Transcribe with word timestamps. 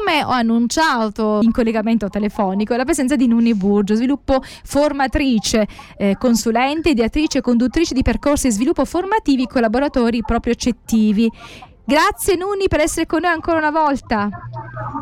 come 0.00 0.24
ho 0.24 0.30
annunciato 0.30 1.40
in 1.42 1.52
collegamento 1.52 2.08
telefonico, 2.08 2.74
la 2.74 2.84
presenza 2.84 3.16
di 3.16 3.26
Nuni 3.26 3.54
Burgio, 3.54 3.94
sviluppo 3.94 4.40
formatrice, 4.64 5.66
eh, 5.98 6.16
consulente, 6.18 6.90
ideatrice 6.90 7.38
e 7.38 7.40
conduttrice 7.42 7.92
di 7.92 8.00
percorsi 8.00 8.48
di 8.48 8.54
sviluppo 8.54 8.86
formativi 8.86 9.46
collaboratori 9.46 10.22
proprio 10.22 10.54
accettivi. 10.54 11.30
Grazie 11.84 12.36
Nuni 12.36 12.66
per 12.68 12.80
essere 12.80 13.04
con 13.04 13.20
noi 13.20 13.32
ancora 13.32 13.58
una 13.58 13.70
volta. 13.70 14.30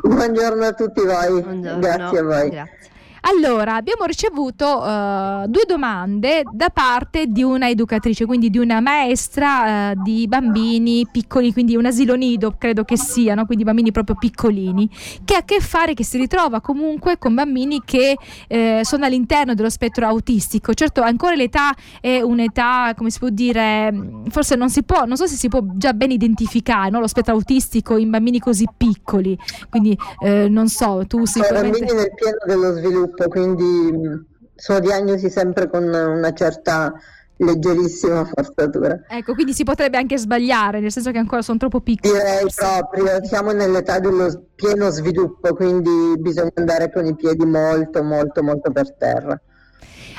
Buongiorno 0.02 0.64
a 0.64 0.72
tutti 0.72 1.00
voi, 1.04 1.42
Buongiorno. 1.42 1.78
grazie 1.78 2.18
a 2.18 2.22
voi. 2.22 2.50
Grazie. 2.50 2.96
Allora, 3.22 3.74
abbiamo 3.74 4.04
ricevuto 4.04 4.64
uh, 4.64 5.46
due 5.46 5.64
domande 5.66 6.42
da 6.52 6.70
parte 6.70 7.26
di 7.26 7.42
una 7.42 7.68
educatrice, 7.68 8.26
quindi 8.26 8.50
di 8.50 8.58
una 8.58 8.80
maestra 8.80 9.90
uh, 9.90 10.02
di 10.02 10.26
bambini 10.28 11.06
piccoli, 11.10 11.52
quindi 11.52 11.76
un 11.76 11.86
asilo 11.86 12.14
nido, 12.14 12.54
credo 12.56 12.84
che 12.84 12.96
siano, 12.96 13.44
quindi 13.44 13.64
bambini 13.64 13.90
proprio 13.90 14.16
piccolini, 14.16 14.88
che 15.24 15.34
ha 15.34 15.38
a 15.38 15.44
che 15.44 15.60
fare, 15.60 15.94
che 15.94 16.04
si 16.04 16.16
ritrova 16.18 16.60
comunque 16.60 17.18
con 17.18 17.34
bambini 17.34 17.82
che 17.84 18.16
eh, 18.46 18.80
sono 18.84 19.04
all'interno 19.04 19.54
dello 19.54 19.70
spettro 19.70 20.06
autistico. 20.06 20.72
Certo, 20.74 21.02
ancora 21.02 21.34
l'età 21.34 21.74
è 22.00 22.20
un'età, 22.20 22.92
come 22.96 23.10
si 23.10 23.18
può 23.18 23.28
dire, 23.30 23.92
forse 24.28 24.54
non 24.54 24.70
si 24.70 24.82
può, 24.82 25.04
non 25.04 25.16
so 25.16 25.26
se 25.26 25.36
si 25.36 25.48
può 25.48 25.60
già 25.74 25.92
ben 25.92 26.10
identificare 26.10 26.90
no? 26.90 27.00
lo 27.00 27.06
spettro 27.06 27.34
autistico 27.34 27.96
in 27.96 28.10
bambini 28.10 28.38
così 28.38 28.66
piccoli, 28.76 29.36
quindi 29.68 29.96
eh, 30.20 30.48
non 30.48 30.68
so, 30.68 31.04
tu 31.06 31.24
sicuramente... 31.24 31.78
Bambini 31.78 31.98
nel 31.98 32.14
pieno 32.14 32.38
dello 32.46 32.72
sviluppo 32.74 33.07
sviluppo, 33.08 33.28
quindi 33.28 34.26
sono 34.54 34.80
diagnosi 34.80 35.30
sempre 35.30 35.68
con 35.68 35.84
una 35.84 36.32
certa 36.32 36.92
leggerissima 37.40 38.24
forzatura. 38.24 39.00
Ecco, 39.08 39.34
quindi 39.34 39.52
si 39.52 39.62
potrebbe 39.62 39.96
anche 39.96 40.18
sbagliare, 40.18 40.80
nel 40.80 40.90
senso 40.90 41.12
che 41.12 41.18
ancora 41.18 41.42
sono 41.42 41.58
troppo 41.58 41.80
piccoli. 41.80 42.12
Direi 42.12 42.46
proprio, 42.54 43.24
siamo 43.24 43.52
nell'età 43.52 44.00
dello 44.00 44.46
pieno 44.54 44.90
sviluppo, 44.90 45.54
quindi 45.54 46.18
bisogna 46.18 46.50
andare 46.54 46.92
con 46.92 47.06
i 47.06 47.14
piedi 47.14 47.44
molto, 47.44 48.02
molto, 48.02 48.42
molto 48.42 48.72
per 48.72 48.94
terra. 48.94 49.40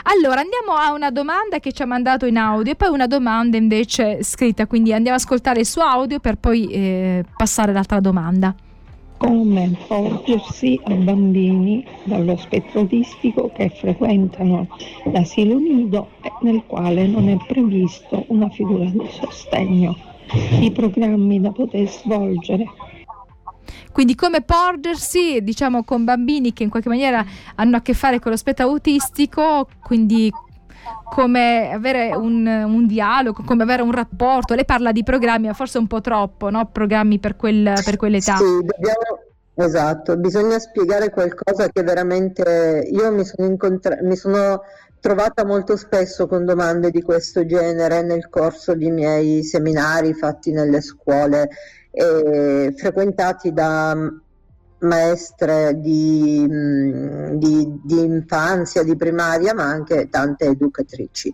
Allora, 0.04 0.40
andiamo 0.40 0.80
a 0.80 0.94
una 0.94 1.12
domanda 1.12 1.60
che 1.60 1.74
ci 1.74 1.82
ha 1.82 1.86
mandato 1.86 2.26
in 2.26 2.38
audio 2.38 2.72
e 2.72 2.76
poi 2.78 2.88
una 2.88 3.06
domanda 3.06 3.58
invece 3.58 4.24
scritta, 4.24 4.66
quindi 4.66 4.94
andiamo 4.94 5.18
a 5.18 5.20
ascoltare 5.20 5.60
il 5.60 5.66
suo 5.66 5.84
audio 5.84 6.20
per 6.20 6.38
poi 6.38 6.72
eh, 6.72 7.26
passare 7.36 7.72
all'altra 7.72 8.00
domanda 8.00 8.56
come 9.20 9.78
porgersi 9.86 10.80
a 10.86 10.94
bambini 10.94 11.86
dallo 12.06 12.38
spettro 12.38 12.80
autistico 12.80 13.52
che 13.54 13.70
frequentano 13.70 14.68
l'asilo 15.12 15.60
nido 15.60 16.12
nel 16.42 16.64
quale 16.66 17.06
non 17.06 17.28
è 17.28 17.38
previsto 17.46 18.24
una 18.30 18.50
figura 18.50 18.86
di 18.86 19.06
sostegno, 19.10 19.96
i 20.62 20.72
programmi 20.72 21.42
da 21.42 21.52
poter 21.52 21.88
svolgere. 21.90 22.66
Quindi 23.92 24.16
come 24.16 24.42
porgersi, 24.42 25.44
diciamo, 25.44 25.84
con 25.84 26.06
bambini 26.06 26.54
che 26.54 26.64
in 26.64 26.70
qualche 26.70 26.88
maniera 26.88 27.26
hanno 27.56 27.76
a 27.76 27.82
che 27.82 27.94
fare 27.94 28.20
con 28.20 28.32
lo 28.32 28.38
spettro 28.38 28.68
autistico, 28.68 29.68
quindi 29.84 30.32
come 31.10 31.72
avere 31.72 32.14
un, 32.16 32.46
un, 32.46 32.86
dialogo, 32.88 33.44
come 33.44 33.64
avere 33.64 33.82
un 33.82 33.92
rapporto. 33.92 34.54
Lei 34.54 34.66
parla 34.66 34.92
di 34.92 35.04
programmi, 35.04 35.48
ma 35.48 35.54
forse 35.54 35.78
un 35.78 35.88
po' 35.88 36.02
troppo, 36.02 36.50
no? 36.50 36.70
Programmi 36.72 37.20
per, 37.20 37.36
quel, 37.36 37.74
per 37.84 37.98
quell'età. 37.98 38.36
Sì, 38.36 38.44
dobbiamo, 38.44 39.20
esatto, 39.56 40.18
bisogna 40.18 40.60
spiegare 40.60 41.10
qualcosa 41.10 41.68
che 41.70 41.84
veramente 41.84 42.88
io 42.92 43.12
mi 43.12 43.26
sono, 43.26 43.48
incontra- 43.48 44.00
mi 44.02 44.16
sono 44.16 44.62
trovata 45.00 45.46
molto 45.46 45.78
spesso 45.78 46.28
con 46.28 46.46
domande 46.46 46.92
di 46.92 47.02
questo 47.02 47.46
genere 47.46 48.02
nel 48.02 48.30
corso 48.30 48.74
di 48.74 48.92
miei 48.92 49.44
seminari 49.44 50.14
fatti 50.14 50.52
nelle 50.52 50.82
scuole, 50.82 51.50
eh, 51.92 52.74
frequentati 52.76 53.54
da 53.54 53.96
maestre 54.80 55.80
di, 55.80 56.46
mm, 56.48 57.34
di, 57.36 57.80
di, 57.84 58.00
infanzia, 58.00 58.84
di 58.84 58.96
primaria, 58.96 59.54
ma 59.54 59.64
anche 59.64 60.10
tante 60.10 60.46
educatrici. 60.46 61.34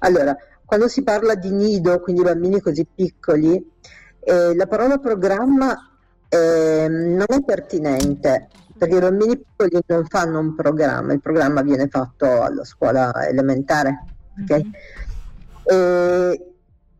Allora, 0.00 0.36
quando 0.64 0.88
si 0.88 1.02
parla 1.02 1.34
di 1.34 1.50
nido, 1.50 2.00
quindi 2.00 2.22
bambini 2.22 2.60
così 2.60 2.86
piccoli, 2.92 3.72
eh, 4.20 4.54
la 4.54 4.66
parola 4.66 4.98
programma 4.98 5.90
eh, 6.28 6.86
non 6.88 7.26
è 7.28 7.42
pertinente 7.44 8.48
perché 8.76 8.96
i 8.96 9.00
bambini 9.00 9.38
piccoli 9.38 9.82
non 9.86 10.04
fanno 10.06 10.40
un 10.40 10.54
programma, 10.54 11.12
il 11.12 11.20
programma 11.20 11.62
viene 11.62 11.88
fatto 11.88 12.42
alla 12.42 12.64
scuola 12.64 13.26
elementare. 13.26 14.04
Okay? 14.42 14.62
Mm-hmm. 14.62 16.30
E, 16.32 16.52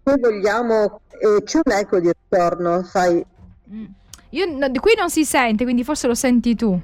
poi 0.03 0.21
vogliamo, 0.21 1.01
eh, 1.19 1.43
c'è 1.43 1.61
un 1.65 1.73
eco 1.73 1.99
di 1.99 2.13
ritorno, 2.13 2.83
sai. 2.83 3.25
Mm 3.71 3.85
io, 4.35 4.47
no, 4.47 4.69
qui 4.81 4.95
non 4.97 5.11
si 5.11 5.25
sente, 5.25 5.63
quindi 5.63 5.85
forse 5.85 6.09
lo 6.09 6.15
senti 6.15 6.57
tu. 6.57 6.79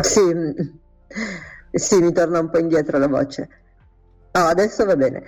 Sì, 0.00 0.22
sì, 1.72 2.00
mi 2.00 2.12
torna 2.12 2.38
un 2.38 2.50
po' 2.50 2.58
indietro 2.58 2.98
la 2.98 3.08
voce. 3.08 3.48
No, 4.32 4.42
adesso 4.44 4.84
va 4.84 4.94
bene. 4.94 5.24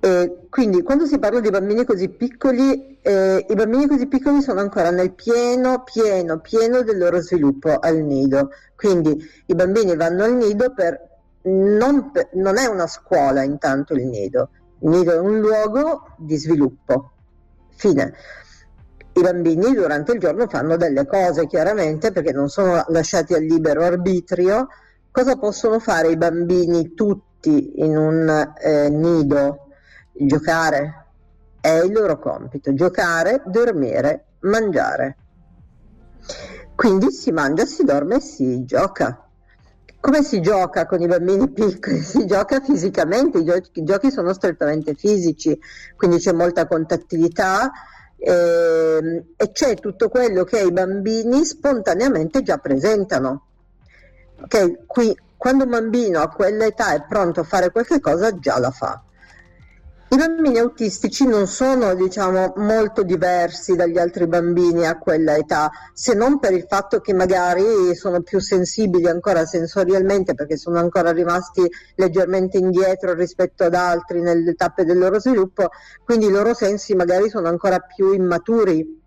E 0.00 0.46
quindi 0.48 0.82
quando 0.82 1.06
si 1.06 1.18
parla 1.18 1.40
di 1.40 1.50
bambini 1.50 1.84
così 1.84 2.08
piccoli, 2.08 2.98
eh, 3.02 3.44
i 3.46 3.54
bambini 3.54 3.86
così 3.86 4.06
piccoli 4.06 4.40
sono 4.40 4.60
ancora 4.60 4.90
nel 4.90 5.12
pieno, 5.12 5.82
pieno, 5.82 6.40
pieno 6.40 6.82
del 6.82 6.96
loro 6.96 7.20
sviluppo 7.20 7.78
al 7.78 7.98
nido. 7.98 8.50
Quindi 8.74 9.22
i 9.46 9.54
bambini 9.54 9.94
vanno 9.96 10.24
al 10.24 10.34
nido 10.34 10.72
per 10.72 10.98
non, 11.42 12.10
per, 12.10 12.30
non 12.34 12.56
è 12.56 12.64
una 12.66 12.86
scuola 12.86 13.42
intanto 13.42 13.92
il 13.92 14.06
nido, 14.06 14.48
il 14.80 14.88
nido 14.88 15.12
è 15.12 15.18
un 15.18 15.40
luogo 15.40 16.14
di 16.16 16.36
sviluppo. 16.36 17.10
Fine 17.76 18.14
i 19.16 19.20
bambini 19.20 19.72
durante 19.72 20.12
il 20.12 20.18
giorno 20.18 20.48
fanno 20.48 20.76
delle 20.76 21.06
cose 21.06 21.46
chiaramente 21.46 22.10
perché 22.10 22.32
non 22.32 22.48
sono 22.48 22.84
lasciati 22.88 23.34
al 23.34 23.42
libero 23.42 23.82
arbitrio. 23.82 24.68
Cosa 25.10 25.36
possono 25.36 25.78
fare 25.78 26.08
i 26.08 26.16
bambini 26.16 26.94
tutti 26.94 27.80
in 27.80 27.96
un 27.96 28.52
eh, 28.60 28.88
nido? 28.88 29.68
Giocare. 30.12 31.06
È 31.60 31.70
il 31.70 31.92
loro 31.92 32.18
compito, 32.18 32.74
giocare, 32.74 33.42
dormire, 33.46 34.24
mangiare. 34.40 35.16
Quindi 36.74 37.12
si 37.12 37.30
mangia, 37.30 37.64
si 37.64 37.84
dorme 37.84 38.16
e 38.16 38.20
si 38.20 38.64
gioca. 38.64 39.24
Come 40.00 40.22
si 40.22 40.42
gioca 40.42 40.86
con 40.86 41.00
i 41.00 41.06
bambini 41.06 41.48
piccoli? 41.50 42.00
Si 42.00 42.26
gioca 42.26 42.60
fisicamente, 42.60 43.38
i 43.38 43.44
giochi, 43.44 43.70
i 43.74 43.84
giochi 43.84 44.10
sono 44.10 44.34
strettamente 44.34 44.94
fisici, 44.94 45.58
quindi 45.96 46.18
c'è 46.18 46.32
molta 46.32 46.66
contattività, 46.66 47.70
eh, 48.16 49.24
e 49.36 49.52
c'è 49.52 49.74
tutto 49.74 50.08
quello 50.08 50.44
che 50.44 50.60
i 50.60 50.72
bambini 50.72 51.44
spontaneamente 51.44 52.42
già 52.42 52.58
presentano. 52.58 53.46
Okay? 54.42 54.84
Qui, 54.86 55.16
quando 55.36 55.64
un 55.64 55.70
bambino 55.70 56.20
a 56.20 56.28
quell'età 56.28 56.94
è 56.94 57.04
pronto 57.06 57.40
a 57.40 57.44
fare 57.44 57.70
qualche 57.70 58.00
cosa, 58.00 58.38
già 58.38 58.58
la 58.58 58.70
fa. 58.70 59.02
I 60.14 60.16
bambini 60.16 60.58
autistici 60.60 61.26
non 61.26 61.48
sono 61.48 61.92
diciamo, 61.96 62.52
molto 62.58 63.02
diversi 63.02 63.74
dagli 63.74 63.98
altri 63.98 64.28
bambini 64.28 64.86
a 64.86 64.96
quella 64.96 65.34
età, 65.34 65.72
se 65.92 66.14
non 66.14 66.38
per 66.38 66.52
il 66.52 66.66
fatto 66.68 67.00
che 67.00 67.12
magari 67.12 67.96
sono 67.96 68.22
più 68.22 68.38
sensibili 68.38 69.08
ancora 69.08 69.44
sensorialmente 69.44 70.34
perché 70.34 70.56
sono 70.56 70.78
ancora 70.78 71.10
rimasti 71.10 71.68
leggermente 71.96 72.58
indietro 72.58 73.12
rispetto 73.12 73.64
ad 73.64 73.74
altri 73.74 74.20
nelle 74.20 74.54
tappe 74.54 74.84
del 74.84 74.98
loro 74.98 75.18
sviluppo, 75.18 75.70
quindi 76.04 76.26
i 76.26 76.30
loro 76.30 76.54
sensi 76.54 76.94
magari 76.94 77.28
sono 77.28 77.48
ancora 77.48 77.80
più 77.80 78.12
immaturi. 78.12 79.02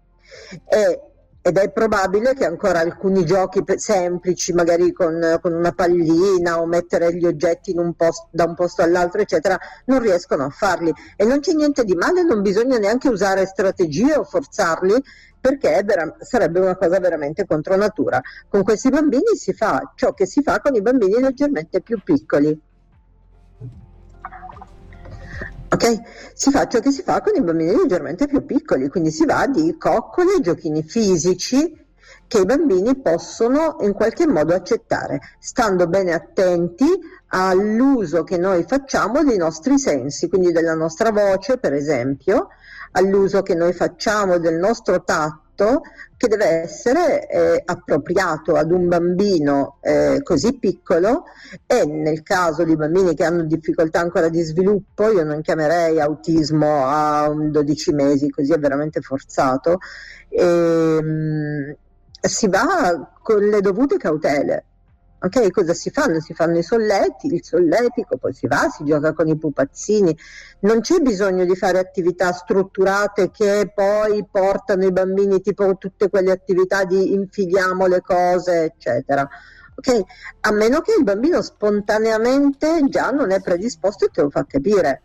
E 0.68 1.07
ed 1.48 1.56
è 1.56 1.72
probabile 1.72 2.34
che 2.34 2.46
ancora 2.46 2.80
alcuni 2.80 3.24
giochi 3.24 3.64
semplici, 3.78 4.52
magari 4.52 4.92
con, 4.92 5.40
con 5.42 5.54
una 5.54 5.72
pallina 5.72 6.60
o 6.60 6.66
mettere 6.66 7.16
gli 7.16 7.26
oggetti 7.26 7.74
un 7.74 7.94
posto, 7.94 8.28
da 8.32 8.44
un 8.44 8.54
posto 8.54 8.82
all'altro, 8.82 9.22
eccetera, 9.22 9.58
non 9.86 10.02
riescono 10.02 10.44
a 10.44 10.50
farli. 10.50 10.94
E 11.16 11.24
non 11.24 11.40
c'è 11.40 11.54
niente 11.54 11.86
di 11.86 11.96
male, 11.96 12.24
non 12.24 12.42
bisogna 12.42 12.78
neanche 12.78 13.08
usare 13.08 13.46
strategie 13.46 14.18
o 14.18 14.26
forzarli, 14.26 15.02
perché 15.40 15.82
vera- 15.86 16.18
sarebbe 16.20 16.60
una 16.60 16.76
cosa 16.76 17.00
veramente 17.00 17.46
contro 17.46 17.78
natura. 17.78 18.20
Con 18.50 18.64
questi 18.64 18.90
bambini 18.90 19.38
si 19.38 19.54
fa 19.54 19.94
ciò 19.96 20.14
che 20.14 20.26
si 20.26 20.42
fa 20.42 20.60
con 20.60 20.76
i 20.76 20.82
bambini 20.82 21.22
leggermente 21.22 21.80
più 21.80 22.02
piccoli. 22.04 22.60
Ok? 25.78 26.02
Si 26.34 26.50
fa 26.50 26.68
ciò 26.68 26.80
che 26.80 26.90
si 26.90 27.04
fa 27.04 27.22
con 27.22 27.36
i 27.36 27.42
bambini 27.44 27.76
leggermente 27.76 28.26
più 28.26 28.44
piccoli, 28.44 28.90
quindi 28.90 29.12
si 29.12 29.26
va 29.26 29.46
di 29.46 29.78
coccole, 29.78 30.40
giochini 30.42 30.82
fisici 30.82 31.86
che 32.26 32.40
i 32.40 32.46
bambini 32.46 33.00
possono 33.00 33.78
in 33.82 33.94
qualche 33.94 34.26
modo 34.26 34.56
accettare, 34.56 35.20
stando 35.40 35.86
bene 35.86 36.14
attenti 36.14 36.86
all'uso 37.28 38.24
che 38.24 38.38
noi 38.38 38.64
facciamo 38.68 39.24
dei 39.24 39.38
nostri 39.38 39.78
sensi, 39.78 40.28
quindi 40.30 40.52
della 40.52 40.74
nostra 40.74 41.12
voce, 41.12 41.60
per 41.60 41.74
esempio, 41.74 42.48
all'uso 42.94 43.44
che 43.44 43.54
noi 43.54 43.74
facciamo 43.74 44.40
del 44.40 44.56
nostro 44.56 45.04
tatto 45.04 45.47
fatto 45.58 45.82
che 46.16 46.28
deve 46.28 46.46
essere 46.46 47.28
eh, 47.28 47.62
appropriato 47.66 48.56
ad 48.56 48.72
un 48.72 48.88
bambino 48.88 49.78
eh, 49.82 50.22
così 50.24 50.58
piccolo 50.58 51.24
e 51.66 51.86
nel 51.86 52.24
caso 52.24 52.64
di 52.64 52.76
bambini 52.76 53.16
che 53.16 53.24
hanno 53.24 53.44
difficoltà 53.44 54.00
ancora 54.00 54.30
di 54.30 54.42
sviluppo, 54.42 55.12
io 55.12 55.24
non 55.24 55.42
chiamerei 55.42 56.00
autismo 56.00 56.86
a 56.86 57.30
12 57.30 57.94
mesi, 57.94 58.30
così 58.30 58.54
è 58.54 58.60
veramente 58.60 59.02
forzato. 59.02 59.80
E, 60.30 60.44
ehm, 60.44 61.76
si 62.20 62.48
va 62.48 63.14
con 63.22 63.44
le 63.44 63.62
dovute 63.62 63.98
cautele. 63.98 64.66
Ok, 65.20 65.50
cosa 65.50 65.74
si 65.74 65.90
fanno? 65.90 66.20
Si 66.20 66.36
fanno 66.36 66.60
i 66.60 66.64
solleti, 66.64 67.34
il 67.34 67.44
solletico, 67.44 68.18
poi 68.18 68.34
si 68.34 68.46
va, 68.46 68.70
si 68.70 68.84
gioca 68.84 69.14
con 69.14 69.28
i 69.28 69.36
pupazzini. 69.36 70.16
Non 70.60 70.82
c'è 70.82 71.00
bisogno 71.00 71.44
di 71.44 71.56
fare 71.56 71.80
attività 71.80 72.32
strutturate 72.32 73.32
che 73.32 73.72
poi 73.74 74.24
portano 74.30 74.86
i 74.86 74.92
bambini, 74.92 75.42
tipo 75.42 75.76
tutte 75.78 76.10
quelle 76.10 76.32
attività 76.32 76.84
di 76.84 77.14
infiliamo 77.14 77.88
le 77.88 78.02
cose, 78.02 78.66
eccetera. 78.66 79.28
Ok, 79.76 80.02
a 80.42 80.52
meno 80.52 80.82
che 80.82 80.94
il 80.96 81.04
bambino 81.04 81.42
spontaneamente 81.42 82.84
già 82.88 83.10
non 83.10 83.32
è 83.32 83.42
predisposto 83.42 84.06
e 84.06 84.10
te 84.10 84.22
lo 84.22 84.30
fa 84.30 84.46
capire 84.46 85.02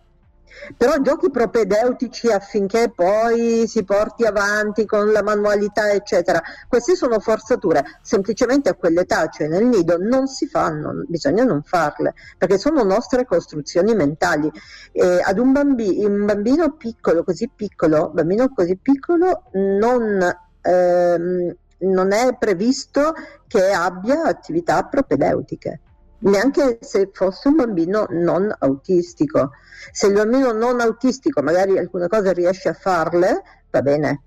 però 0.76 0.98
giochi 1.00 1.30
propedeutici 1.30 2.28
affinché 2.28 2.92
poi 2.94 3.66
si 3.66 3.84
porti 3.84 4.24
avanti 4.24 4.86
con 4.86 5.10
la 5.12 5.22
manualità 5.22 5.90
eccetera. 5.92 6.40
Queste 6.68 6.94
sono 6.94 7.18
forzature 7.20 7.84
semplicemente 8.02 8.68
a 8.68 8.74
quell'età 8.74 9.28
cioè 9.28 9.48
nel 9.48 9.64
nido 9.64 9.96
non 9.98 10.26
si 10.26 10.46
fanno 10.46 11.04
bisogna 11.06 11.44
non 11.44 11.62
farle 11.62 12.14
perché 12.38 12.58
sono 12.58 12.82
nostre 12.82 13.24
costruzioni 13.24 13.94
mentali. 13.94 14.50
E 14.92 15.20
ad 15.22 15.38
un, 15.38 15.52
bambi- 15.52 16.04
un 16.04 16.24
bambino 16.26 16.74
piccolo 16.76 17.24
così 17.24 17.50
piccolo 17.54 18.10
bambino 18.12 18.52
così 18.52 18.76
piccolo 18.76 19.44
non 19.52 20.20
ehm, 20.60 21.56
non 21.82 22.12
è 22.12 22.36
previsto 22.38 23.12
che 23.48 23.70
abbia 23.70 24.24
attività 24.24 24.84
propedeutiche 24.84 25.80
neanche 26.22 26.78
se 26.80 27.10
fosse 27.12 27.48
un 27.48 27.56
bambino 27.56 28.06
non 28.10 28.54
autistico. 28.58 29.50
Se 29.90 30.06
il 30.06 30.14
bambino 30.14 30.52
non 30.52 30.80
autistico 30.80 31.42
magari 31.42 31.78
alcune 31.78 32.08
cose 32.08 32.32
riesce 32.32 32.68
a 32.68 32.74
farle, 32.74 33.42
va 33.70 33.82
bene, 33.82 34.22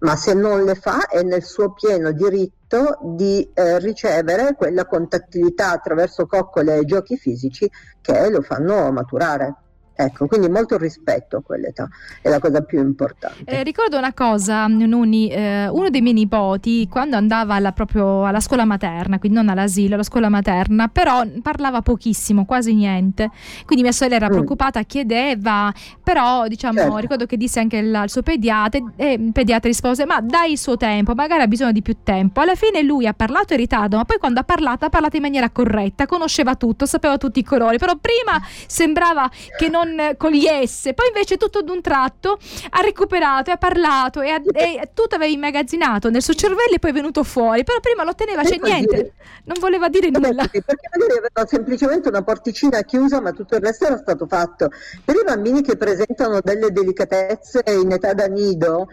ma 0.00 0.16
se 0.16 0.34
non 0.34 0.64
le 0.64 0.74
fa 0.74 1.08
è 1.08 1.22
nel 1.22 1.42
suo 1.42 1.72
pieno 1.72 2.12
diritto 2.12 2.98
di 3.02 3.48
eh, 3.52 3.78
ricevere 3.78 4.54
quella 4.54 4.86
contattività 4.86 5.70
attraverso 5.70 6.26
coccole 6.26 6.76
e 6.76 6.84
giochi 6.84 7.16
fisici 7.16 7.70
che 8.00 8.30
lo 8.30 8.42
fanno 8.42 8.92
maturare. 8.92 9.54
Ecco, 10.00 10.28
quindi 10.28 10.48
molto 10.48 10.76
rispetto 10.76 11.38
a 11.38 11.42
quell'età, 11.42 11.88
è 12.22 12.28
la 12.28 12.38
cosa 12.38 12.60
più 12.60 12.78
importante. 12.78 13.42
Eh, 13.44 13.64
ricordo 13.64 13.98
una 13.98 14.12
cosa, 14.12 14.68
Nuni, 14.68 15.28
eh, 15.28 15.66
uno 15.66 15.90
dei 15.90 16.00
miei 16.02 16.14
nipoti 16.14 16.86
quando 16.88 17.16
andava 17.16 17.54
alla, 17.54 17.72
proprio 17.72 18.24
alla 18.24 18.38
scuola 18.38 18.64
materna, 18.64 19.18
quindi 19.18 19.38
non 19.38 19.48
all'asilo, 19.48 19.94
alla 19.94 20.04
scuola 20.04 20.28
materna, 20.28 20.86
però 20.86 21.22
parlava 21.42 21.82
pochissimo, 21.82 22.44
quasi 22.44 22.74
niente. 22.74 23.28
Quindi 23.66 23.82
mia 23.82 23.90
sorella 23.90 24.14
era 24.14 24.28
mm. 24.28 24.30
preoccupata, 24.30 24.82
chiedeva, 24.82 25.74
però 26.00 26.46
diciamo, 26.46 26.78
certo. 26.78 26.96
ricordo 26.98 27.26
che 27.26 27.36
disse 27.36 27.58
anche 27.58 27.78
il, 27.78 28.00
il 28.04 28.08
suo 28.08 28.22
pediatra, 28.22 28.80
e 28.94 29.14
il 29.14 29.32
pediatra 29.32 29.68
rispose, 29.68 30.06
ma 30.06 30.20
dai 30.20 30.52
il 30.52 30.58
suo 30.58 30.76
tempo, 30.76 31.14
magari 31.14 31.42
ha 31.42 31.48
bisogno 31.48 31.72
di 31.72 31.82
più 31.82 31.96
tempo. 32.04 32.40
Alla 32.40 32.54
fine 32.54 32.82
lui 32.82 33.08
ha 33.08 33.14
parlato 33.14 33.54
in 33.54 33.58
ritardo, 33.58 33.96
ma 33.96 34.04
poi 34.04 34.18
quando 34.18 34.38
ha 34.38 34.44
parlato 34.44 34.84
ha 34.84 34.90
parlato 34.90 35.16
in 35.16 35.22
maniera 35.22 35.50
corretta, 35.50 36.06
conosceva 36.06 36.54
tutto, 36.54 36.86
sapeva 36.86 37.16
tutti 37.16 37.40
i 37.40 37.44
colori, 37.44 37.78
però 37.78 37.96
prima 37.96 38.40
sembrava 38.68 39.28
che 39.56 39.68
non 39.68 39.86
con, 39.88 40.14
con 40.16 40.30
gli 40.32 40.46
S, 40.46 40.92
poi 40.94 41.08
invece 41.08 41.36
tutto 41.36 41.62
d'un 41.62 41.80
tratto 41.80 42.38
ha 42.70 42.80
recuperato 42.80 43.50
e 43.50 43.54
ha 43.54 43.56
parlato 43.56 44.20
e, 44.20 44.30
ha, 44.30 44.40
e 44.52 44.90
tutto 44.92 45.14
aveva 45.14 45.32
immagazzinato 45.32 46.10
nel 46.10 46.22
suo 46.22 46.34
cervello 46.34 46.74
e 46.74 46.78
poi 46.78 46.90
è 46.90 46.94
venuto 46.94 47.24
fuori, 47.24 47.64
però 47.64 47.80
prima 47.80 48.04
lo 48.04 48.14
teneva, 48.14 48.42
c'è 48.42 48.58
niente, 48.62 49.14
non 49.44 49.56
voleva 49.60 49.88
dire 49.88 50.10
Vabbè, 50.10 50.28
nulla. 50.28 50.46
Perché 50.46 50.88
magari 50.92 51.18
aveva 51.18 51.46
semplicemente 51.46 52.08
una 52.08 52.22
porticina 52.22 52.82
chiusa 52.82 53.20
ma 53.20 53.32
tutto 53.32 53.56
il 53.56 53.62
resto 53.62 53.86
era 53.86 53.96
stato 53.96 54.26
fatto. 54.26 54.70
Per 55.04 55.14
i 55.14 55.22
bambini 55.24 55.62
che 55.62 55.76
presentano 55.76 56.40
delle 56.42 56.70
delicatezze 56.70 57.62
in 57.66 57.92
età 57.92 58.12
da 58.12 58.26
nido, 58.26 58.88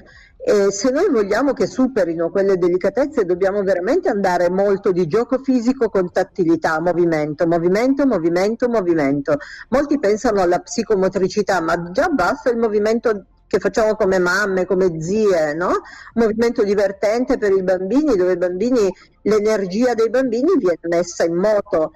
e 0.47 0.71
se 0.71 0.91
noi 0.91 1.09
vogliamo 1.09 1.53
che 1.53 1.65
superino 1.65 2.29
quelle 2.29 2.59
delicatezze 2.59 3.25
dobbiamo 3.25 3.63
veramente 3.63 4.09
andare 4.09 4.51
molto 4.51 4.91
di 4.91 5.07
gioco 5.07 5.39
fisico 5.39 5.89
con 5.89 6.11
tattilità, 6.11 6.79
movimento, 6.79 7.47
movimento, 7.47 8.05
movimento, 8.05 8.69
movimento. 8.69 9.37
Molti 9.69 9.97
pensano 9.97 10.41
alla 10.41 10.59
psicomotricità, 10.59 11.61
ma 11.61 11.89
già 11.89 12.09
basta 12.09 12.51
il 12.51 12.57
movimento 12.57 13.25
che 13.47 13.57
facciamo 13.57 13.95
come 13.95 14.19
mamme, 14.19 14.65
come 14.65 15.01
zie, 15.01 15.55
no? 15.55 15.69
Un 15.69 16.21
movimento 16.21 16.63
divertente 16.63 17.39
per 17.39 17.51
i 17.51 17.63
bambini, 17.63 18.15
dove 18.15 18.33
i 18.33 18.37
bambini, 18.37 18.93
l'energia 19.23 19.95
dei 19.95 20.11
bambini 20.11 20.57
viene 20.59 20.77
messa 20.83 21.23
in 21.23 21.33
moto. 21.33 21.93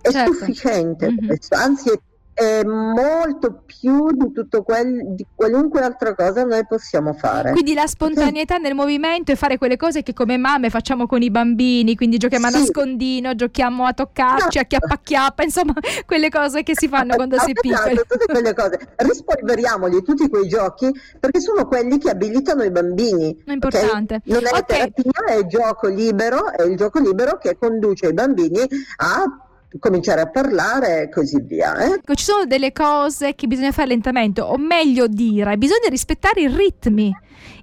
È 0.00 0.10
certo. 0.10 0.32
sufficiente 0.32 1.10
mm-hmm. 1.10 1.26
questo, 1.26 1.54
anzi 1.54 1.90
è 1.90 2.00
è 2.42 2.64
molto 2.64 3.62
più 3.64 4.10
di 4.12 4.32
tutto 4.32 4.62
quel, 4.62 5.14
di 5.14 5.24
qualunque 5.34 5.80
altra 5.80 6.14
cosa 6.14 6.44
noi 6.44 6.66
possiamo 6.66 7.12
fare. 7.12 7.52
Quindi 7.52 7.74
la 7.74 7.86
spontaneità 7.86 8.56
nel 8.56 8.74
movimento 8.74 9.32
e 9.32 9.36
fare 9.36 9.58
quelle 9.58 9.76
cose 9.76 10.02
che 10.02 10.12
come 10.12 10.36
mamme 10.36 10.70
facciamo 10.70 11.06
con 11.06 11.22
i 11.22 11.30
bambini, 11.30 11.94
quindi 11.94 12.16
giochiamo 12.18 12.48
sì. 12.48 12.56
a 12.56 12.58
nascondino, 12.58 13.34
giochiamo 13.34 13.84
a 13.84 13.92
toccarci, 13.92 14.58
no. 14.58 14.62
a 14.62 14.64
chiappa 14.64 15.00
chiappa, 15.02 15.42
insomma, 15.42 15.74
quelle 16.06 16.28
cose 16.28 16.62
che 16.62 16.72
si 16.74 16.88
fanno 16.88 17.14
quando 17.14 17.38
si 17.38 17.50
è 17.50 17.54
piccoli. 17.54 17.96
Tutte 17.96 18.26
quelle 18.26 18.54
cose. 18.54 18.78
Rispolveriamoli 18.96 20.02
tutti 20.02 20.28
quei 20.28 20.48
giochi 20.48 20.90
perché 21.18 21.40
sono 21.40 21.66
quelli 21.66 21.98
che 21.98 22.10
abilitano 22.10 22.62
i 22.64 22.70
bambini. 22.70 23.42
È 23.44 23.52
importante. 23.52 24.22
Okay? 24.24 24.32
Non 24.32 24.44
è 24.44 24.58
okay. 24.58 24.92
terapia, 24.92 25.24
è 25.26 25.38
il 25.38 25.46
gioco 25.46 25.88
libero, 25.88 26.50
è 26.52 26.62
il 26.62 26.76
gioco 26.76 26.98
libero 26.98 27.38
che 27.38 27.56
conduce 27.58 28.08
i 28.08 28.12
bambini 28.12 28.60
a 28.96 29.24
cominciare 29.78 30.20
a 30.20 30.30
parlare 30.30 31.02
e 31.02 31.08
così 31.08 31.40
via. 31.40 31.76
Eh? 31.76 31.92
Ecco, 31.94 32.14
ci 32.14 32.24
sono 32.24 32.44
delle 32.44 32.72
cose 32.72 33.34
che 33.34 33.46
bisogna 33.46 33.72
fare 33.72 33.88
lentamente, 33.88 34.40
o 34.40 34.56
meglio 34.56 35.06
dire, 35.06 35.56
bisogna 35.56 35.88
rispettare 35.88 36.42
i 36.42 36.48
ritmi, 36.48 37.14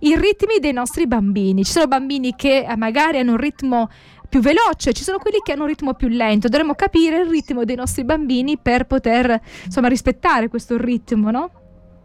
i 0.01 0.15
ritmi 0.15 0.59
dei 0.59 0.73
nostri 0.73 1.07
bambini. 1.07 1.63
Ci 1.63 1.71
sono 1.71 1.87
bambini 1.87 2.35
che 2.35 2.65
eh, 2.69 2.75
magari 2.75 3.19
hanno 3.19 3.31
un 3.31 3.37
ritmo 3.37 3.89
più 4.29 4.41
veloce, 4.41 4.93
ci 4.93 5.03
sono 5.03 5.17
quelli 5.17 5.39
che 5.43 5.53
hanno 5.53 5.63
un 5.63 5.69
ritmo 5.69 5.93
più 5.95 6.07
lento. 6.07 6.47
Dovremmo 6.47 6.75
capire 6.75 7.21
il 7.21 7.29
ritmo 7.29 7.63
dei 7.63 7.75
nostri 7.75 8.03
bambini 8.03 8.57
per 8.57 8.85
poter 8.85 9.41
insomma 9.65 9.87
rispettare 9.87 10.49
questo 10.49 10.77
ritmo, 10.77 11.31
no? 11.31 11.51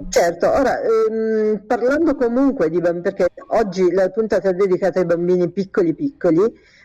Certo, 0.09 0.51
ora 0.51 0.81
ehm, 0.81 1.63
parlando 1.67 2.17
comunque 2.17 2.69
di 2.69 2.81
bambini, 2.81 3.03
perché 3.03 3.29
oggi 3.49 3.91
la 3.93 4.09
puntata 4.11 4.49
è 4.49 4.53
dedicata 4.53 4.99
ai 4.99 5.07
bambini 5.07 5.51
piccoli 5.51 5.95
piccoli, 5.95 6.41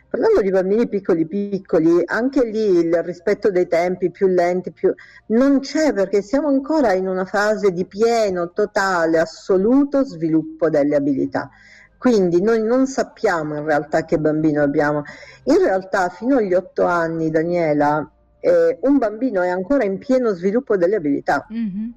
Parlando 0.09 0.41
di 0.41 0.49
bambini 0.49 0.87
piccoli 0.87 1.27
piccoli, 1.27 2.01
anche 2.03 2.43
lì 2.43 2.79
il 2.79 3.03
rispetto 3.03 3.51
dei 3.51 3.67
tempi 3.67 4.09
più 4.09 4.25
lenti 4.25 4.71
più... 4.71 4.91
non 5.27 5.59
c'è 5.59 5.93
perché 5.93 6.23
siamo 6.23 6.47
ancora 6.47 6.93
in 6.93 7.07
una 7.07 7.25
fase 7.25 7.71
di 7.71 7.85
pieno, 7.85 8.51
totale, 8.51 9.19
assoluto 9.19 10.03
sviluppo 10.03 10.69
delle 10.69 10.95
abilità. 10.95 11.51
Quindi 11.99 12.41
noi 12.41 12.63
non 12.63 12.87
sappiamo 12.87 13.57
in 13.57 13.65
realtà 13.65 14.03
che 14.05 14.17
bambino 14.17 14.63
abbiamo. 14.63 15.03
In 15.43 15.59
realtà 15.59 16.09
fino 16.09 16.37
agli 16.37 16.55
otto 16.55 16.85
anni, 16.85 17.29
Daniela, 17.29 18.09
eh, 18.39 18.79
un 18.81 18.97
bambino 18.97 19.41
è 19.41 19.49
ancora 19.49 19.83
in 19.83 19.99
pieno 19.99 20.31
sviluppo 20.31 20.75
delle 20.75 20.95
abilità. 20.95 21.45
Mm-hmm. 21.53 21.89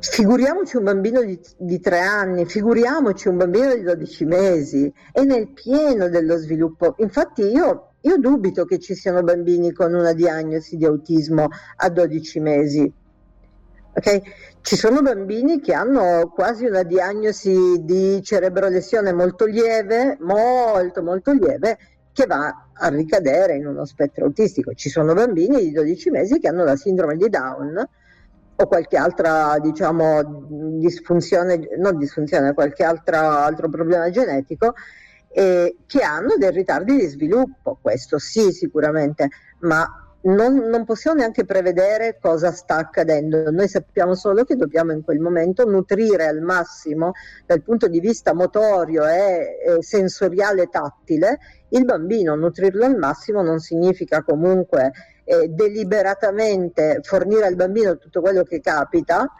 Figuriamoci 0.00 0.76
un 0.76 0.84
bambino 0.84 1.22
di, 1.22 1.40
di, 1.56 1.80
tre 1.80 1.98
anni, 1.98 2.46
figuriamoci 2.46 3.26
un 3.26 3.36
bambino 3.36 3.74
di 3.74 3.82
12 3.82 4.24
mesi, 4.26 4.92
è 5.10 5.22
nel 5.22 5.48
pieno 5.48 6.08
dello 6.08 6.36
sviluppo. 6.36 6.94
Infatti 6.98 7.42
io, 7.42 7.94
io 8.02 8.16
dubito 8.18 8.64
che 8.64 8.78
ci 8.78 8.94
siano 8.94 9.22
bambini 9.22 9.72
con 9.72 9.94
una 9.94 10.12
diagnosi 10.12 10.76
di 10.76 10.84
autismo 10.84 11.48
a 11.76 11.88
12 11.88 12.40
mesi. 12.40 12.92
Okay? 13.92 14.22
Ci 14.60 14.76
sono 14.76 15.02
bambini 15.02 15.60
che 15.60 15.72
hanno 15.72 16.30
quasi 16.32 16.66
una 16.66 16.84
diagnosi 16.84 17.82
di 17.82 18.22
cerebrolesione 18.22 19.12
molto 19.12 19.46
lieve, 19.46 20.16
molto 20.20 21.02
molto 21.02 21.32
lieve, 21.32 21.76
che 22.12 22.26
va 22.26 22.68
a 22.72 22.88
ricadere 22.88 23.56
in 23.56 23.66
uno 23.66 23.84
spettro 23.84 24.26
autistico. 24.26 24.74
Ci 24.74 24.90
sono 24.90 25.12
bambini 25.12 25.60
di 25.60 25.72
12 25.72 26.10
mesi 26.10 26.38
che 26.38 26.46
hanno 26.46 26.62
la 26.62 26.76
sindrome 26.76 27.16
di 27.16 27.28
Down, 27.28 27.88
o 28.60 28.66
qualche 28.66 28.96
altra 28.96 29.56
diciamo 29.60 30.46
disfunzione, 30.80 31.76
non 31.78 31.96
disfunzione, 31.96 32.54
qualche 32.54 32.82
altra, 32.82 33.44
altro 33.44 33.68
problema 33.68 34.10
genetico 34.10 34.74
eh, 35.28 35.76
che 35.86 36.00
hanno 36.02 36.36
dei 36.36 36.50
ritardi 36.50 36.96
di 36.96 37.06
sviluppo, 37.06 37.78
questo 37.80 38.18
sì 38.18 38.50
sicuramente, 38.50 39.28
ma 39.60 39.86
non, 40.20 40.56
non, 40.56 40.84
possiamo 40.84 41.18
neanche 41.18 41.44
prevedere 41.44 42.18
cosa 42.20 42.50
sta 42.50 42.76
accadendo, 42.76 43.50
noi 43.52 43.68
sappiamo 43.68 44.16
solo 44.16 44.42
che 44.42 44.56
dobbiamo 44.56 44.90
in 44.90 45.04
quel 45.04 45.20
momento 45.20 45.64
nutrire 45.64 46.26
al 46.26 46.40
massimo 46.40 47.12
dal 47.46 47.62
punto 47.62 47.86
di 47.86 48.00
vista 48.00 48.34
motorio 48.34 49.06
e, 49.06 49.58
e 49.64 49.82
sensoriale 49.82 50.66
tattile 50.66 51.38
il 51.68 51.84
bambino, 51.84 52.34
nutrirlo 52.34 52.84
al 52.84 52.96
massimo 52.96 53.42
non 53.42 53.60
significa 53.60 54.24
comunque 54.24 54.90
eh, 55.28 55.48
deliberatamente 55.48 57.00
fornire 57.02 57.44
al 57.44 57.54
bambino 57.54 57.98
tutto 57.98 58.22
quello 58.22 58.42
che 58.44 58.60
capita, 58.60 59.30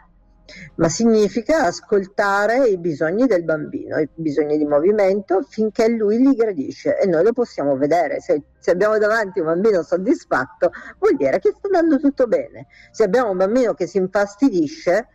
ma 0.75 0.87
significa 0.87 1.65
ascoltare 1.65 2.67
i 2.67 2.77
bisogni 2.77 3.25
del 3.25 3.43
bambino, 3.43 3.97
i 3.97 4.07
bisogni 4.13 4.57
di 4.57 4.65
movimento 4.65 5.41
finché 5.41 5.87
lui 5.87 6.19
li 6.19 6.33
gradisce 6.35 6.97
e 6.99 7.07
noi 7.07 7.23
lo 7.23 7.33
possiamo 7.33 7.75
vedere. 7.75 8.19
Se, 8.19 8.41
se, 8.59 8.71
abbiamo 8.71 8.99
davanti 8.99 9.39
un 9.39 9.47
bambino 9.47 9.81
soddisfatto, 9.81 10.71
vuol 10.99 11.15
dire 11.15 11.39
che 11.39 11.53
sta 11.55 11.67
andando 11.67 11.99
tutto 11.99 12.27
bene. 12.27 12.67
Se 12.91 13.03
abbiamo 13.03 13.31
un 13.31 13.37
bambino 13.37 13.73
che 13.73 13.87
si 13.87 13.97
infastidisce, 13.97 15.07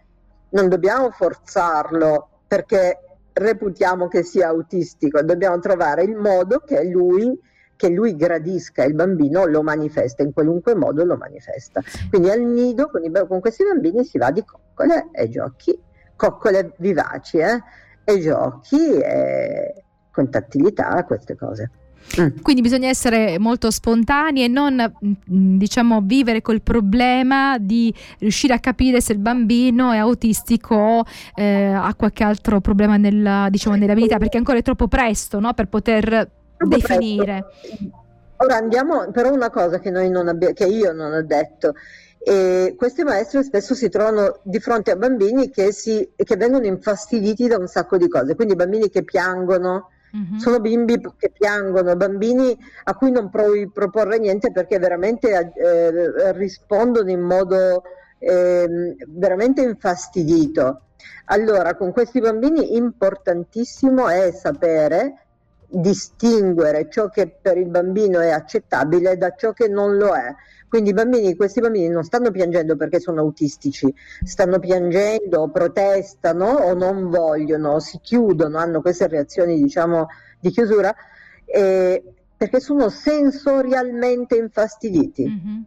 non 0.51 0.69
dobbiamo 0.69 1.11
forzarlo 1.11 2.41
perché 2.49 2.99
reputiamo 3.33 4.09
che 4.09 4.23
sia 4.25 4.49
autistico, 4.49 5.23
dobbiamo 5.23 5.59
trovare 5.61 6.03
il 6.03 6.17
modo 6.17 6.61
che 6.61 6.85
lui 6.85 7.37
che 7.77 7.89
lui 7.89 8.17
gradisca 8.17 8.85
il 8.85 8.95
bambino 8.95 9.45
lo 9.47 9.63
manifesta, 9.63 10.23
in 10.23 10.33
qualunque 10.33 10.75
modo 10.75 11.05
lo 11.05 11.17
manifesta. 11.17 11.83
Quindi 12.09 12.31
al 12.31 12.41
nido 12.41 12.89
con, 12.89 13.05
i, 13.05 13.11
con 13.27 13.41
questi 13.41 13.65
bambini 13.65 14.05
si 14.05 14.19
va 14.19 14.31
di 14.31 14.45
coccole 14.45 15.09
e 15.13 15.29
giochi, 15.29 15.79
coccole 16.17 16.75
vivaci 16.79 17.39
eh? 17.39 17.63
e 18.05 18.19
giochi 18.21 18.99
e 18.99 19.85
con 20.11 20.31
tattilità, 20.31 21.05
queste 21.05 21.37
cose. 21.37 21.71
Mm. 22.21 22.43
Quindi 22.43 22.61
bisogna 22.61 22.89
essere 22.89 23.39
molto 23.39 23.71
spontanei 23.71 24.45
e 24.45 24.49
non 24.49 24.75
mm, 24.77 25.57
diciamo 25.57 26.03
vivere 26.03 26.43
col 26.43 26.61
problema 26.61 27.57
di 27.59 27.93
riuscire 28.19 28.53
a 28.53 28.59
capire 28.59 29.01
se 29.01 29.13
il 29.13 29.19
bambino 29.19 29.91
è 29.91 29.97
autistico 29.97 30.75
o 30.75 31.05
eh, 31.35 31.73
ha 31.73 31.95
qualche 31.95 32.23
altro 32.23 32.61
problema 32.61 32.99
nella, 32.99 33.49
diciamo, 33.51 33.77
nell'abilità 33.77 34.19
perché 34.19 34.37
ancora 34.37 34.59
è 34.59 34.63
troppo 34.63 34.87
presto 34.87 35.41
no? 35.41 35.55
per 35.55 35.69
poter 35.69 36.31
definire. 36.67 37.47
Presto. 37.49 38.03
Ora 38.39 38.57
andiamo 38.57 39.11
però 39.11 39.33
una 39.33 39.51
cosa 39.51 39.79
che, 39.79 39.91
abbia, 39.91 40.53
che 40.53 40.65
io 40.67 40.93
non 40.93 41.13
ho 41.13 41.23
detto. 41.23 41.75
E 42.19 42.75
queste 42.77 43.05
maestre 43.05 43.43
spesso 43.43 43.75
si 43.75 43.89
trovano 43.89 44.41
di 44.43 44.59
fronte 44.59 44.91
a 44.91 44.97
bambini 44.97 45.51
che, 45.51 45.73
si, 45.73 46.11
che 46.17 46.37
vengono 46.37 46.65
infastiditi 46.65 47.47
da 47.47 47.59
un 47.59 47.69
sacco 47.69 47.99
di 47.99 48.09
cose, 48.09 48.35
quindi 48.35 48.55
bambini 48.55 48.89
che 48.91 49.05
piangono, 49.05 49.91
Mm-hmm. 50.15 50.37
Sono 50.37 50.61
bimbi 50.61 51.01
che 51.19 51.33
piangono, 51.37 51.97
bambini 51.97 52.57
a 52.85 52.95
cui 52.95 53.11
non 53.11 53.31
puoi 53.31 53.69
proporre 53.69 54.19
niente 54.19 54.53
perché 54.53 54.79
veramente 54.79 55.53
eh, 55.57 56.33
rispondono 56.35 57.11
in 57.11 57.21
modo 57.21 57.83
eh, 58.21 58.95
veramente 59.09 59.63
infastidito. 59.63 60.83
Allora, 61.27 61.75
con 61.75 61.91
questi 61.91 62.21
bambini 62.21 62.77
importantissimo 62.77 64.09
è 64.09 64.31
sapere 64.31 65.24
distinguere 65.75 66.89
ciò 66.91 67.09
che 67.09 67.37
per 67.41 67.59
il 67.59 67.69
bambino 67.69 68.21
è 68.21 68.31
accettabile 68.31 69.17
da 69.17 69.35
ciò 69.35 69.53
che 69.53 69.69
non 69.69 69.97
lo 69.97 70.15
è. 70.15 70.35
Quindi 70.69 70.91
i 70.91 70.95
bambini, 70.95 71.37
questi 71.37 71.61
bambini 71.61 71.89
non 71.89 72.03
stanno 72.03 72.31
piangendo 72.31 72.75
perché 72.75 72.99
sono 72.99 73.21
autistici, 73.21 73.95
stanno 74.25 74.59
piangendo, 74.59 75.49
protestano 75.49 76.47
o 76.47 76.75
non 76.75 77.11
vogliono, 77.11 77.79
si 77.79 78.01
chiudono, 78.03 78.59
hanno 78.59 78.81
queste 78.81 79.07
reazioni 79.07 79.61
diciamo 79.61 80.09
di 80.41 80.51
chiusura 80.51 80.93
eh, 81.45 82.03
perché 82.37 82.61
sono 82.61 82.89
sensorialmente 82.89 84.37
infastiditi. 84.37 85.29
Mm-hmm. 85.29 85.61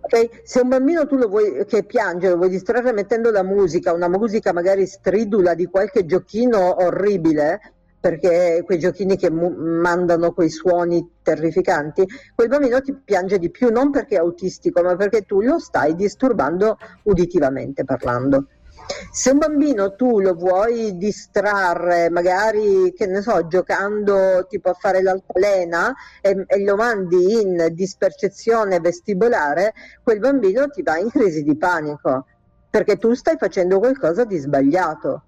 Okay? 0.00 0.30
Se 0.44 0.60
un 0.60 0.68
bambino 0.68 1.06
tu 1.06 1.16
lo 1.16 1.28
vuoi 1.28 1.64
che 1.66 1.82
piange, 1.82 2.28
lo 2.28 2.36
vuoi 2.36 2.48
distrarre 2.48 2.92
mettendo 2.92 3.30
la 3.30 3.42
musica, 3.42 3.92
una 3.92 4.08
musica 4.08 4.52
magari 4.52 4.86
stridula 4.86 5.54
di 5.54 5.66
qualche 5.66 6.06
giochino 6.06 6.82
orribile, 6.84 7.60
perché 8.08 8.62
quei 8.64 8.78
giochini 8.78 9.18
che 9.18 9.30
mu- 9.30 9.54
mandano 9.54 10.32
quei 10.32 10.48
suoni 10.48 11.16
terrificanti, 11.22 12.06
quel 12.34 12.48
bambino 12.48 12.80
ti 12.80 12.94
piange 13.04 13.38
di 13.38 13.50
più 13.50 13.70
non 13.70 13.90
perché 13.90 14.14
è 14.14 14.18
autistico, 14.18 14.82
ma 14.82 14.96
perché 14.96 15.22
tu 15.22 15.42
lo 15.42 15.58
stai 15.58 15.94
disturbando 15.94 16.78
uditivamente 17.02 17.84
parlando. 17.84 18.46
Se 19.12 19.30
un 19.30 19.36
bambino 19.36 19.94
tu 19.94 20.20
lo 20.20 20.32
vuoi 20.32 20.96
distrarre, 20.96 22.08
magari 22.08 22.94
che 22.96 23.06
ne 23.06 23.20
so, 23.20 23.46
giocando 23.46 24.46
tipo 24.48 24.70
a 24.70 24.74
fare 24.74 25.02
l'altalena 25.02 25.92
e, 26.22 26.44
e 26.46 26.64
lo 26.64 26.76
mandi 26.76 27.42
in 27.42 27.68
dispercezione 27.72 28.80
vestibolare, 28.80 29.74
quel 30.02 30.18
bambino 30.18 30.66
ti 30.68 30.82
va 30.82 30.96
in 30.96 31.10
crisi 31.10 31.42
di 31.42 31.58
panico 31.58 32.24
perché 32.70 32.96
tu 32.96 33.12
stai 33.12 33.36
facendo 33.36 33.78
qualcosa 33.78 34.24
di 34.24 34.38
sbagliato. 34.38 35.24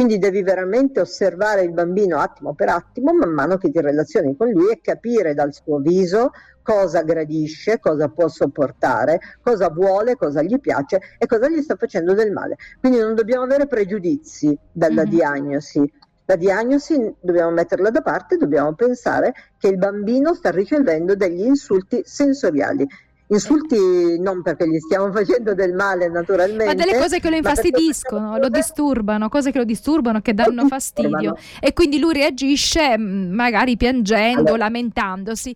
Quindi 0.00 0.16
devi 0.16 0.42
veramente 0.42 0.98
osservare 0.98 1.60
il 1.60 1.72
bambino 1.72 2.20
attimo 2.20 2.54
per 2.54 2.70
attimo 2.70 3.12
man 3.12 3.34
mano 3.34 3.58
che 3.58 3.70
ti 3.70 3.82
relazioni 3.82 4.34
con 4.34 4.48
lui 4.48 4.70
e 4.70 4.80
capire 4.80 5.34
dal 5.34 5.52
suo 5.52 5.76
viso 5.76 6.30
cosa 6.62 7.02
gradisce, 7.02 7.78
cosa 7.78 8.08
può 8.08 8.26
sopportare, 8.26 9.20
cosa 9.42 9.68
vuole, 9.68 10.16
cosa 10.16 10.40
gli 10.40 10.58
piace 10.58 11.00
e 11.18 11.26
cosa 11.26 11.50
gli 11.50 11.60
sta 11.60 11.76
facendo 11.76 12.14
del 12.14 12.32
male. 12.32 12.56
Quindi 12.80 12.98
non 12.98 13.14
dobbiamo 13.14 13.44
avere 13.44 13.66
pregiudizi 13.66 14.56
dalla 14.72 15.02
mm-hmm. 15.02 15.10
diagnosi. 15.10 15.92
La 16.24 16.36
diagnosi 16.36 17.14
dobbiamo 17.20 17.50
metterla 17.50 17.90
da 17.90 18.00
parte, 18.00 18.38
dobbiamo 18.38 18.72
pensare 18.72 19.34
che 19.58 19.68
il 19.68 19.76
bambino 19.76 20.32
sta 20.32 20.50
ricevendo 20.50 21.14
degli 21.14 21.44
insulti 21.44 22.00
sensoriali 22.06 22.88
insulti 23.30 24.18
non 24.18 24.42
perché 24.42 24.68
gli 24.68 24.78
stiamo 24.78 25.10
facendo 25.12 25.54
del 25.54 25.72
male 25.74 26.08
naturalmente 26.08 26.64
ma 26.64 26.74
delle 26.74 26.98
cose 26.98 27.20
che 27.20 27.30
lo 27.30 27.36
infastidiscono 27.36 28.38
lo 28.38 28.48
disturbano 28.48 29.28
cose 29.28 29.50
che 29.50 29.58
lo 29.58 29.64
disturbano 29.64 30.20
che 30.20 30.34
danno 30.34 30.66
fastidio 30.66 31.36
e 31.60 31.72
quindi 31.72 31.98
lui 31.98 32.12
reagisce 32.12 32.98
mm, 32.98 33.32
magari 33.32 33.76
piangendo 33.76 34.40
allora. 34.40 34.56
lamentandosi 34.64 35.54